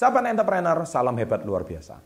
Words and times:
Sahabat 0.00 0.32
entrepreneur, 0.32 0.80
salam 0.88 1.12
hebat 1.20 1.44
luar 1.44 1.60
biasa. 1.68 2.00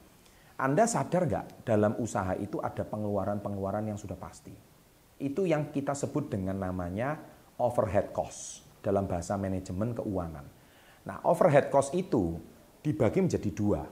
Anda 0.59 0.83
sadar 0.83 1.31
nggak 1.31 1.63
dalam 1.63 1.95
usaha 2.03 2.35
itu 2.35 2.59
ada 2.59 2.83
pengeluaran-pengeluaran 2.83 3.87
yang 3.87 3.95
sudah 3.95 4.19
pasti. 4.19 4.51
Itu 5.23 5.47
yang 5.47 5.71
kita 5.71 5.95
sebut 5.95 6.27
dengan 6.27 6.59
namanya 6.59 7.15
overhead 7.55 8.11
cost 8.11 8.67
dalam 8.83 9.07
bahasa 9.07 9.39
manajemen 9.39 9.95
keuangan. 9.95 10.43
Nah, 11.07 11.23
overhead 11.23 11.71
cost 11.71 11.95
itu 11.95 12.43
dibagi 12.83 13.23
menjadi 13.23 13.55
dua, 13.55 13.87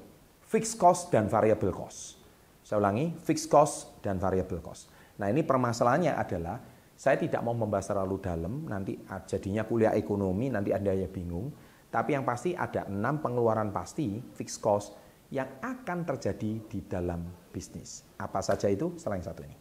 fixed 0.51 0.83
cost 0.83 1.15
dan 1.15 1.31
variable 1.31 1.71
cost. 1.71 2.19
Saya 2.67 2.83
ulangi, 2.83 3.15
fixed 3.23 3.47
cost 3.47 4.03
dan 4.03 4.19
variable 4.19 4.59
cost. 4.59 4.91
Nah, 5.23 5.31
ini 5.31 5.47
permasalahannya 5.47 6.19
adalah 6.19 6.59
saya 6.99 7.23
tidak 7.23 7.39
mau 7.47 7.55
membahas 7.55 7.87
terlalu 7.87 8.19
dalam, 8.19 8.67
nanti 8.67 8.99
jadinya 9.31 9.63
kuliah 9.63 9.95
ekonomi, 9.95 10.51
nanti 10.51 10.75
Anda 10.75 10.91
ya 10.91 11.07
bingung. 11.07 11.55
Tapi 11.93 12.17
yang 12.17 12.25
pasti 12.25 12.57
ada 12.57 12.89
enam 12.89 13.21
pengeluaran 13.21 13.69
pasti, 13.69 14.17
fixed 14.33 14.65
cost, 14.65 14.97
yang 15.29 15.61
akan 15.61 16.09
terjadi 16.09 16.65
di 16.65 16.81
dalam 16.89 17.21
bisnis. 17.53 18.01
Apa 18.17 18.41
saja 18.41 18.73
itu? 18.73 18.97
Yang 18.97 19.29
satu 19.29 19.45
ini. 19.45 19.57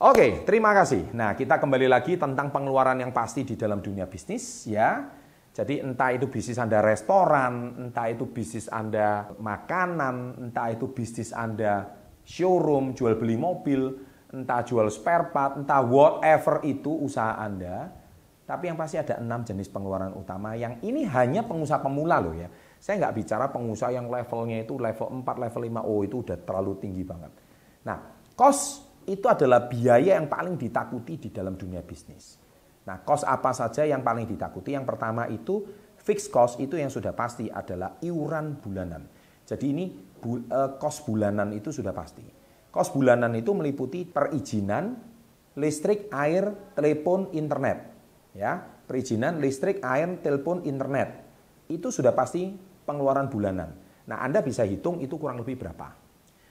Oke, 0.00 0.44
terima 0.44 0.76
kasih. 0.76 1.08
Nah, 1.16 1.32
kita 1.32 1.56
kembali 1.56 1.88
lagi 1.88 2.20
tentang 2.20 2.52
pengeluaran 2.52 3.00
yang 3.00 3.16
pasti 3.16 3.48
di 3.48 3.56
dalam 3.56 3.80
dunia 3.80 4.04
bisnis 4.04 4.68
ya. 4.68 5.19
Jadi 5.50 5.82
entah 5.82 6.14
itu 6.14 6.30
bisnis 6.30 6.62
Anda 6.62 6.78
restoran, 6.78 7.74
entah 7.90 8.06
itu 8.06 8.30
bisnis 8.30 8.70
Anda 8.70 9.34
makanan, 9.34 10.38
entah 10.38 10.70
itu 10.70 10.86
bisnis 10.94 11.34
Anda 11.34 11.90
showroom, 12.22 12.94
jual 12.94 13.18
beli 13.18 13.34
mobil, 13.34 13.98
entah 14.30 14.62
jual 14.62 14.86
spare 14.94 15.34
part, 15.34 15.58
entah 15.58 15.82
whatever 15.82 16.62
itu 16.62 16.94
usaha 17.02 17.34
Anda. 17.34 17.90
Tapi 18.46 18.66
yang 18.66 18.78
pasti 18.78 18.98
ada 18.98 19.18
enam 19.18 19.46
jenis 19.46 19.70
pengeluaran 19.70 20.10
utama 20.14 20.58
yang 20.58 20.78
ini 20.82 21.06
hanya 21.06 21.46
pengusaha 21.46 21.78
pemula 21.82 22.18
loh 22.18 22.34
ya. 22.34 22.50
Saya 22.82 22.98
nggak 23.06 23.14
bicara 23.22 23.46
pengusaha 23.46 23.94
yang 23.94 24.10
levelnya 24.10 24.66
itu 24.66 24.74
level 24.74 25.22
4, 25.22 25.44
level 25.46 25.62
5, 25.70 25.86
oh 25.86 26.00
itu 26.02 26.16
udah 26.26 26.38
terlalu 26.42 26.72
tinggi 26.82 27.06
banget. 27.06 27.30
Nah, 27.86 27.98
cost 28.34 28.90
itu 29.06 29.22
adalah 29.30 29.70
biaya 29.70 30.18
yang 30.18 30.26
paling 30.26 30.58
ditakuti 30.58 31.20
di 31.20 31.28
dalam 31.30 31.54
dunia 31.54 31.84
bisnis. 31.84 32.39
Nah, 32.88 32.96
cost 33.04 33.28
apa 33.28 33.52
saja 33.52 33.84
yang 33.84 34.00
paling 34.00 34.24
ditakuti? 34.24 34.72
Yang 34.72 34.86
pertama 34.88 35.28
itu 35.28 35.66
fixed 36.00 36.32
cost 36.32 36.56
itu 36.58 36.80
yang 36.80 36.88
sudah 36.88 37.12
pasti 37.12 37.52
adalah 37.52 38.00
iuran 38.00 38.56
bulanan. 38.56 39.04
Jadi 39.44 39.66
ini 39.68 39.84
eh, 39.90 40.70
cost 40.80 41.04
bulanan 41.04 41.52
itu 41.52 41.74
sudah 41.74 41.92
pasti. 41.92 42.24
Cost 42.70 42.94
bulanan 42.94 43.34
itu 43.34 43.50
meliputi 43.50 44.06
perizinan, 44.06 44.94
listrik, 45.58 46.06
air, 46.14 46.54
telepon, 46.78 47.28
internet. 47.34 47.90
Ya, 48.30 48.62
perizinan, 48.86 49.42
listrik, 49.42 49.82
air, 49.82 50.22
telepon, 50.22 50.62
internet. 50.62 51.26
Itu 51.66 51.90
sudah 51.90 52.14
pasti 52.14 52.54
pengeluaran 52.86 53.26
bulanan. 53.26 53.74
Nah, 54.06 54.22
Anda 54.22 54.38
bisa 54.42 54.62
hitung 54.62 55.02
itu 55.02 55.18
kurang 55.18 55.42
lebih 55.42 55.58
berapa. 55.58 55.94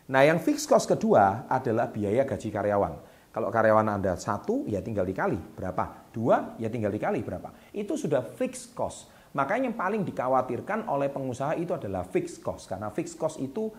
Nah, 0.09 0.21
yang 0.27 0.43
fixed 0.43 0.67
cost 0.67 0.91
kedua 0.91 1.47
adalah 1.47 1.87
biaya 1.87 2.27
gaji 2.27 2.49
karyawan. 2.51 3.08
Kalau 3.29 3.53
karyawan 3.53 3.85
Anda 3.85 4.17
satu, 4.17 4.65
ya 4.65 4.81
tinggal 4.81 5.05
dikali 5.05 5.37
berapa. 5.37 6.09
Dua, 6.09 6.57
ya 6.57 6.65
tinggal 6.65 6.89
dikali 6.89 7.21
berapa. 7.21 7.53
Itu 7.69 7.93
sudah 7.93 8.25
fixed 8.25 8.73
cost. 8.73 9.13
Makanya 9.37 9.69
yang 9.69 9.77
paling 9.77 10.01
dikhawatirkan 10.01 10.89
oleh 10.89 11.13
pengusaha 11.13 11.53
itu 11.53 11.77
adalah 11.77 12.01
fixed 12.01 12.41
cost. 12.41 12.65
Karena 12.65 12.89
fixed 12.89 13.21
cost 13.21 13.37
itu 13.37 13.69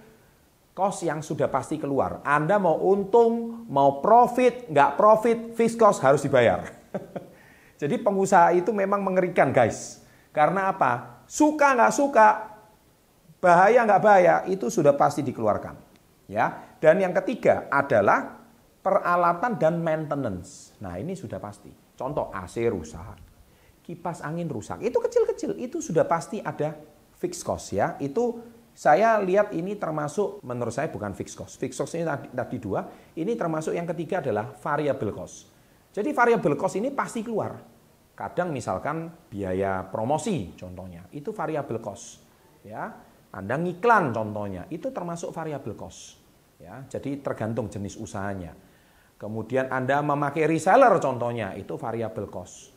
cost 0.70 1.02
yang 1.02 1.18
sudah 1.18 1.50
pasti 1.50 1.82
keluar. 1.82 2.22
Anda 2.22 2.62
mau 2.62 2.78
untung, 2.78 3.66
mau 3.66 3.98
profit, 3.98 4.70
nggak 4.70 4.90
profit, 4.94 5.38
fixed 5.58 5.76
cost 5.76 5.98
harus 6.06 6.22
dibayar. 6.22 6.62
Jadi 7.82 7.98
pengusaha 7.98 8.54
itu 8.54 8.70
memang 8.70 9.02
mengerikan 9.02 9.50
guys. 9.50 10.06
Karena 10.30 10.70
apa? 10.70 11.26
Suka 11.26 11.74
nggak 11.74 11.94
suka, 11.94 12.28
bahaya 13.42 13.82
nggak 13.82 14.02
bahaya, 14.02 14.34
itu 14.46 14.70
sudah 14.70 14.94
pasti 14.94 15.26
dikeluarkan. 15.26 15.74
Ya. 16.30 16.78
Dan 16.78 17.02
yang 17.02 17.12
ketiga 17.12 17.66
adalah 17.68 18.39
peralatan 18.80 19.60
dan 19.60 19.80
maintenance. 19.80 20.76
Nah, 20.80 20.96
ini 20.96 21.12
sudah 21.12 21.36
pasti. 21.36 21.70
Contoh 21.96 22.32
AC 22.32 22.64
rusak, 22.72 23.16
kipas 23.84 24.24
angin 24.24 24.48
rusak. 24.48 24.80
Itu 24.80 25.04
kecil-kecil, 25.04 25.60
itu 25.60 25.84
sudah 25.84 26.08
pasti 26.08 26.40
ada 26.40 26.72
fixed 27.20 27.44
cost 27.44 27.76
ya. 27.76 28.00
Itu 28.00 28.40
saya 28.72 29.20
lihat 29.20 29.52
ini 29.52 29.76
termasuk 29.76 30.40
menurut 30.40 30.72
saya 30.72 30.88
bukan 30.88 31.12
fixed 31.12 31.36
cost. 31.36 31.60
Fixed 31.60 31.76
cost 31.76 31.92
ini 32.00 32.08
tadi, 32.08 32.32
tadi 32.32 32.56
dua, 32.56 32.80
ini 33.20 33.36
termasuk 33.36 33.76
yang 33.76 33.84
ketiga 33.84 34.24
adalah 34.24 34.48
variable 34.56 35.12
cost. 35.12 35.52
Jadi 35.92 36.16
variable 36.16 36.56
cost 36.56 36.80
ini 36.80 36.88
pasti 36.88 37.20
keluar. 37.20 37.60
Kadang 38.16 38.52
misalkan 38.52 39.12
biaya 39.28 39.84
promosi 39.84 40.56
contohnya, 40.56 41.04
itu 41.12 41.32
variable 41.36 41.80
cost. 41.84 42.24
Ya, 42.64 42.92
Anda 43.32 43.56
ngiklan 43.56 44.12
contohnya, 44.12 44.64
itu 44.72 44.88
termasuk 44.92 45.32
variable 45.32 45.76
cost. 45.76 46.20
Ya, 46.60 46.84
jadi 46.88 47.20
tergantung 47.24 47.72
jenis 47.72 47.96
usahanya. 47.96 48.52
Kemudian 49.20 49.68
Anda 49.68 50.00
memakai 50.00 50.48
reseller 50.48 50.96
contohnya, 50.96 51.52
itu 51.52 51.76
variable 51.76 52.32
cost. 52.32 52.72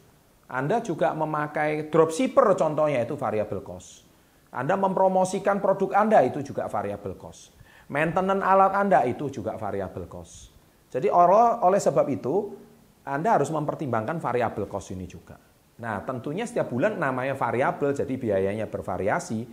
Anda 0.52 0.84
juga 0.84 1.16
memakai 1.16 1.88
dropshipper 1.88 2.59
contohnya, 2.59 3.00
itu 3.00 3.16
variable 3.16 3.64
cost. 3.64 4.04
Anda 4.52 4.76
mempromosikan 4.76 5.64
produk 5.64 5.96
Anda, 5.96 6.20
itu 6.28 6.44
juga 6.44 6.68
variable 6.68 7.16
cost. 7.16 7.56
Maintenance 7.88 8.44
alat 8.44 8.76
Anda, 8.76 9.08
itu 9.08 9.32
juga 9.32 9.56
variable 9.56 10.03
cost. 10.12 10.52
Jadi 10.92 11.08
oleh 11.08 11.80
sebab 11.80 12.12
itu, 12.12 12.59
Anda 13.08 13.40
harus 13.40 13.48
mempertimbangkan 13.48 14.20
variable 14.20 14.68
cost 14.68 14.92
ini 14.92 15.08
juga. 15.08 15.40
Nah, 15.80 16.03
tentunya 16.03 16.44
setiap 16.44 16.68
bulan 16.68 17.00
namanya 17.00 17.40
variabel, 17.40 17.96
jadi 17.96 18.14
biayanya 18.20 18.68
bervariasi. 18.68 19.48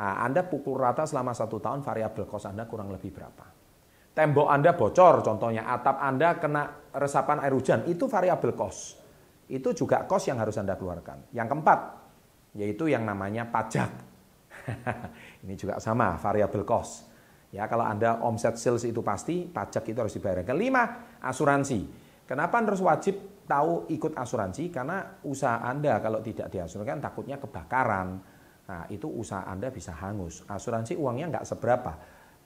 Nah, 0.00 0.24
anda 0.24 0.40
pukul 0.40 0.80
rata 0.80 1.04
selama 1.04 1.36
satu 1.36 1.60
tahun 1.60 1.84
variabel 1.84 2.24
cost 2.24 2.48
Anda 2.48 2.64
kurang 2.64 2.88
lebih 2.88 3.12
berapa 3.12 3.61
tembok 4.12 4.48
Anda 4.48 4.76
bocor 4.76 5.24
contohnya, 5.24 5.68
atap 5.68 6.00
Anda 6.00 6.36
kena 6.36 6.92
resapan 6.92 7.40
air 7.44 7.52
hujan, 7.56 7.88
itu 7.88 8.04
variabel 8.08 8.52
cost. 8.52 9.00
Itu 9.48 9.72
juga 9.76 10.04
cost 10.04 10.28
yang 10.28 10.40
harus 10.40 10.56
Anda 10.56 10.76
keluarkan. 10.76 11.32
Yang 11.32 11.48
keempat, 11.52 11.80
yaitu 12.56 12.88
yang 12.88 13.04
namanya 13.04 13.48
pajak. 13.48 13.90
Ini 15.44 15.54
juga 15.56 15.80
sama, 15.80 16.16
variabel 16.20 16.64
cost. 16.64 17.08
Ya, 17.52 17.68
kalau 17.68 17.84
Anda 17.84 18.16
omset 18.24 18.56
sales 18.56 18.88
itu 18.88 19.04
pasti, 19.04 19.44
pajak 19.44 19.84
itu 19.92 19.98
harus 20.00 20.16
dibayar. 20.16 20.40
Kelima, 20.40 21.12
asuransi. 21.20 21.84
Kenapa 22.24 22.64
harus 22.64 22.80
wajib 22.80 23.44
tahu 23.44 23.92
ikut 23.92 24.16
asuransi? 24.16 24.72
Karena 24.72 25.20
usaha 25.28 25.60
Anda 25.60 26.00
kalau 26.00 26.24
tidak 26.24 26.48
diasuransikan 26.48 27.04
takutnya 27.04 27.36
kebakaran. 27.36 28.08
Nah, 28.72 28.88
itu 28.88 29.04
usaha 29.04 29.44
Anda 29.44 29.68
bisa 29.68 29.92
hangus. 29.92 30.48
Asuransi 30.48 30.96
uangnya 30.96 31.36
nggak 31.36 31.44
seberapa 31.44 31.92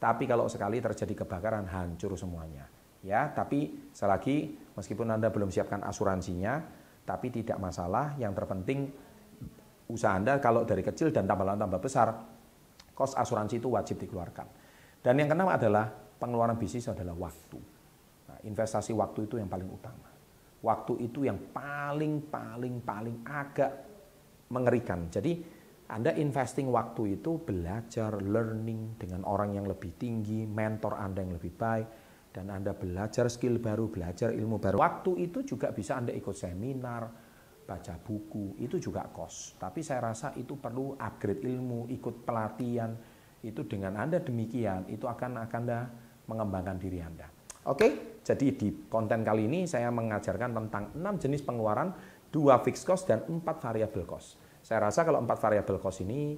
tapi 0.06 0.22
kalau 0.31 0.47
sekali 0.47 0.78
terjadi 0.78 1.27
kebakaran 1.27 1.67
hancur 1.67 2.15
semuanya. 2.15 2.71
Ya, 3.03 3.27
tapi 3.34 3.91
sekali 3.91 4.11
lagi 4.15 4.37
meskipun 4.78 5.11
Anda 5.11 5.34
belum 5.34 5.50
siapkan 5.50 5.83
asuransinya, 5.83 6.62
tapi 7.03 7.34
tidak 7.34 7.59
masalah. 7.59 8.15
Yang 8.15 8.39
terpenting 8.39 8.87
usaha 9.91 10.15
Anda 10.15 10.39
kalau 10.39 10.62
dari 10.62 10.87
kecil 10.87 11.11
dan 11.11 11.27
tambah-tambah 11.27 11.83
besar, 11.83 12.22
kos 12.95 13.19
asuransi 13.19 13.59
itu 13.59 13.66
wajib 13.66 13.99
dikeluarkan. 13.99 14.47
Dan 15.03 15.19
yang 15.19 15.27
keenam 15.27 15.50
adalah 15.50 15.91
pengeluaran 16.22 16.55
bisnis 16.55 16.87
adalah 16.87 17.19
waktu. 17.19 17.59
Nah, 18.31 18.39
investasi 18.47 18.95
waktu 18.95 19.27
itu 19.27 19.42
yang 19.42 19.51
paling 19.51 19.66
utama. 19.66 20.07
Waktu 20.63 21.03
itu 21.03 21.27
yang 21.27 21.51
paling 21.51 22.31
paling 22.31 22.78
paling 22.78 23.27
agak 23.27 23.75
mengerikan. 24.54 25.10
Jadi 25.10 25.42
anda 25.86 26.10
investing 26.18 26.66
waktu 26.74 27.22
itu 27.22 27.38
belajar, 27.38 28.18
learning 28.18 28.98
dengan 28.98 29.22
orang 29.22 29.54
yang 29.54 29.71
lebih 29.71 29.94
tinggi, 29.94 30.42
mentor 30.42 30.98
Anda 30.98 31.22
yang 31.22 31.38
lebih 31.38 31.54
baik, 31.54 31.86
dan 32.34 32.50
Anda 32.50 32.74
belajar 32.74 33.30
skill 33.30 33.62
baru, 33.62 33.86
belajar 33.86 34.34
ilmu 34.34 34.59
baru. 34.59 34.83
Waktu 34.83 35.30
itu 35.30 35.47
juga 35.47 35.71
bisa 35.71 35.94
Anda 35.94 36.10
ikut 36.10 36.34
seminar, 36.34 37.06
baca 37.62 37.94
buku, 38.03 38.59
itu 38.59 38.83
juga 38.83 39.06
kos. 39.06 39.54
Tapi 39.62 39.78
saya 39.86 40.10
rasa 40.10 40.34
itu 40.34 40.59
perlu 40.59 40.98
upgrade 40.98 41.47
ilmu, 41.47 41.86
ikut 41.94 42.27
pelatihan, 42.27 42.91
itu 43.47 43.62
dengan 43.62 43.94
Anda 43.94 44.18
demikian, 44.18 44.91
itu 44.91 45.06
akan 45.06 45.47
akan 45.47 45.60
Anda 45.62 45.86
mengembangkan 46.27 46.83
diri 46.83 46.98
Anda. 46.98 47.30
Oke, 47.66 48.18
jadi 48.27 48.59
di 48.59 48.91
konten 48.91 49.22
kali 49.22 49.47
ini 49.47 49.71
saya 49.71 49.91
mengajarkan 49.94 50.50
tentang 50.50 50.84
6 50.98 51.22
jenis 51.22 51.47
pengeluaran, 51.47 51.94
dua 52.30 52.59
fixed 52.62 52.83
cost 52.83 53.06
dan 53.06 53.22
empat 53.22 53.62
variable 53.62 54.03
cost. 54.03 54.46
Saya 54.66 54.91
rasa 54.91 55.07
kalau 55.07 55.22
empat 55.22 55.39
variabel 55.39 55.78
cost 55.78 56.03
ini 56.03 56.34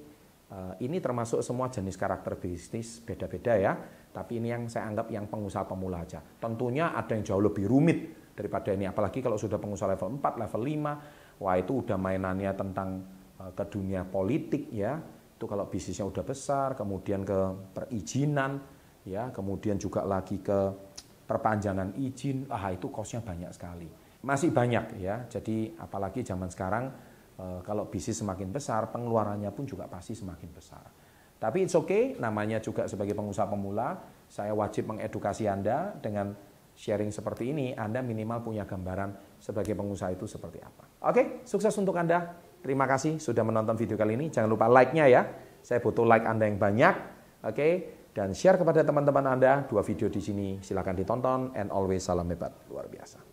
eh, 0.53 0.73
ini 0.85 1.01
termasuk 1.01 1.41
semua 1.41 1.73
jenis 1.73 1.97
karakter 1.97 2.37
bisnis 2.37 3.01
beda-beda 3.01 3.57
ya. 3.57 3.73
Tapi 4.13 4.37
ini 4.37 4.53
yang 4.53 4.69
saya 4.69 4.85
anggap 4.85 5.09
yang 5.09 5.25
pengusaha 5.25 5.65
pemula 5.65 6.05
aja. 6.05 6.21
Tentunya 6.21 6.93
ada 6.93 7.17
yang 7.17 7.25
jauh 7.25 7.41
lebih 7.41 7.65
rumit 7.65 8.29
daripada 8.37 8.69
ini. 8.69 8.85
Apalagi 8.85 9.25
kalau 9.25 9.33
sudah 9.33 9.57
pengusaha 9.57 9.97
level 9.97 10.21
4, 10.21 10.45
level 10.45 10.61
5. 10.61 11.41
Wah 11.41 11.55
itu 11.57 11.73
udah 11.81 11.97
mainannya 11.97 12.53
tentang 12.53 13.01
eh, 13.41 13.49
ke 13.57 13.65
dunia 13.65 14.05
politik 14.05 14.69
ya. 14.69 15.01
Itu 15.33 15.49
kalau 15.49 15.65
bisnisnya 15.65 16.05
udah 16.05 16.21
besar, 16.21 16.77
kemudian 16.77 17.25
ke 17.25 17.39
perizinan, 17.73 18.61
ya, 19.07 19.31
kemudian 19.33 19.79
juga 19.81 20.03
lagi 20.03 20.37
ke 20.43 20.69
perpanjangan 21.23 21.95
izin, 21.95 22.45
ah 22.51 22.67
itu 22.69 22.91
kosnya 22.91 23.23
banyak 23.23 23.49
sekali. 23.55 23.87
Masih 24.21 24.51
banyak 24.51 24.99
ya. 24.99 25.23
Jadi 25.31 25.79
apalagi 25.79 26.27
zaman 26.27 26.51
sekarang 26.51 27.08
kalau 27.63 27.87
bisnis 27.87 28.19
semakin 28.19 28.51
besar, 28.51 28.91
pengeluarannya 28.91 29.49
pun 29.55 29.63
juga 29.63 29.87
pasti 29.87 30.11
semakin 30.11 30.49
besar. 30.51 30.83
Tapi 31.39 31.63
it's 31.63 31.75
okay, 31.75 32.19
namanya 32.19 32.59
juga 32.59 32.83
sebagai 32.91 33.15
pengusaha 33.15 33.47
pemula, 33.47 33.95
saya 34.27 34.51
wajib 34.51 34.91
mengedukasi 34.91 35.47
Anda 35.47 35.95
dengan 36.03 36.35
sharing 36.75 37.15
seperti 37.15 37.55
ini, 37.55 37.71
Anda 37.71 38.03
minimal 38.03 38.43
punya 38.43 38.67
gambaran 38.67 39.39
sebagai 39.39 39.71
pengusaha 39.71 40.11
itu 40.11 40.27
seperti 40.27 40.59
apa. 40.59 40.83
Oke, 41.07 41.43
sukses 41.47 41.71
untuk 41.79 41.95
Anda. 41.95 42.35
Terima 42.59 42.83
kasih 42.83 43.23
sudah 43.23 43.47
menonton 43.47 43.79
video 43.79 43.95
kali 43.95 44.19
ini. 44.19 44.27
Jangan 44.27 44.51
lupa 44.51 44.67
like-nya 44.67 45.07
ya. 45.07 45.23
Saya 45.63 45.79
butuh 45.79 46.03
like 46.03 46.27
Anda 46.27 46.43
yang 46.43 46.59
banyak. 46.59 46.95
Oke, 47.47 47.67
dan 48.11 48.35
share 48.35 48.59
kepada 48.59 48.83
teman-teman 48.83 49.39
Anda 49.39 49.63
dua 49.63 49.79
video 49.79 50.11
di 50.11 50.19
sini. 50.19 50.59
Silahkan 50.59 50.91
ditonton 50.91 51.55
and 51.55 51.71
always 51.71 52.03
salam 52.03 52.27
hebat 52.27 52.51
luar 52.67 52.91
biasa. 52.91 53.23